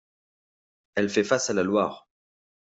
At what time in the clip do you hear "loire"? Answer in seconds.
1.61-2.09